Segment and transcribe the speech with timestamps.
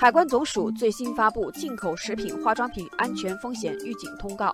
[0.00, 4.50] 海关总署最新发布进口食品化妆品安全风险预警通告。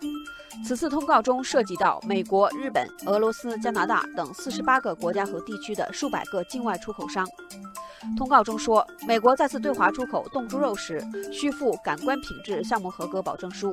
[0.64, 7.24] 此次通告中涉及到美国、日本、俄罗斯、加拿大等四十八个国家和地区的数百个境外出口商。
[8.16, 11.00] 通告中说，美国再次对华出口冻猪肉时
[11.32, 13.70] 需附感官品质项目合格保证书；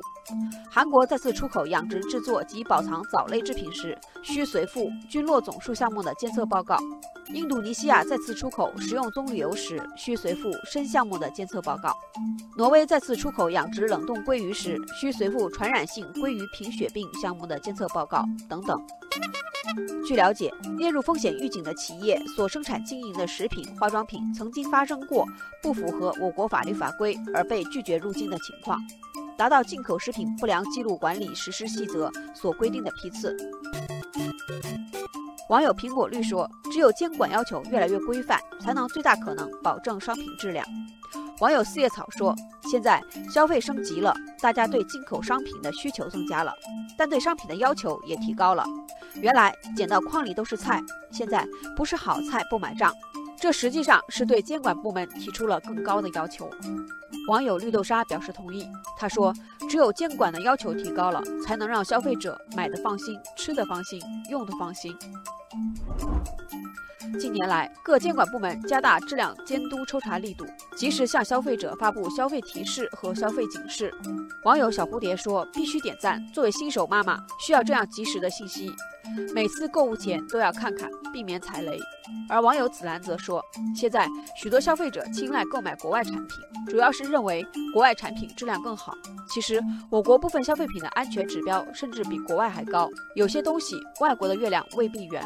[0.69, 6.75] 韩国再次出口养殖制作及保藏藻类制品时需随附菌落总数项目的监测报告；
[7.29, 11.91] 印度尼西亚再次出口食用棕榈油时需随附砷项目的监测报告；
[12.57, 18.79] 挪威再次出口养殖冷冻鲑鱼时需随附传染性鲑鱼贫血病项目的监测报告等等。
[20.05, 25.25] 据了解，列入风险预警的企业所生产经营的食品、化妆品，曾经发生过
[25.61, 28.77] 不符合我国法律法规而被拒绝入境的情况，
[29.37, 33.35] 达到进口食品不良记录管理实施细则所规定的批次。
[35.49, 40.65] 网友苹果绿说：“只有监管要求越来越规范，才能最大可能保证商品质量。”
[41.41, 42.33] 网友四叶草说
[42.63, 46.53] ：“现在消费升级了，大家对进口商品的需求增加了，
[46.97, 48.65] 但对商品的要求也提高了。
[49.15, 52.93] 原来捡到筐里都是菜，现在不是好菜不买账。
[53.37, 56.49] 这实际上是对监管部门提出了更高的要求。”
[57.29, 59.33] 网友绿豆沙表示同意，他说
[59.73, 64.95] ：“只有监管的要求提高了，才能让消费者买的放心，吃的放心，用的放心。”
[67.19, 73.91] 近年来，各监管部门加大质量监督抽查力度，及时向消费者发布消费提示和消费警示。
[74.43, 76.23] 网友小蝴蝶说：“必须点赞！
[76.31, 78.71] 作为新手妈妈，需要这样及时的信息，
[79.33, 81.79] 每次购物前都要看看，避免踩雷。”
[82.29, 83.43] 而网友紫兰则说
[83.75, 88.93] ：“现在许多消费者青睐购买国外产品，主要是认为国外产品质量更好。
[89.29, 95.23] 其实，我国部分消费品的安全指标甚至比国外还高，有些东西外国的月亮未必圆。”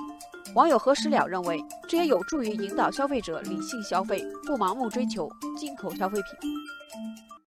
[0.55, 7.36] 网友何时了认为，这也有助于引导消费者理性消费，不盲目追求进口消费品。